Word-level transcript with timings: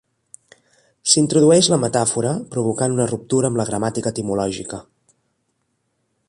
S'introdueix 1.11 1.69
la 1.73 1.77
metàfora, 1.83 2.31
provocant 2.55 2.97
una 2.97 3.07
ruptura 3.13 3.51
amb 3.53 3.61
la 3.61 3.67
gramàtica 3.69 4.15
etimològica. 4.15 4.81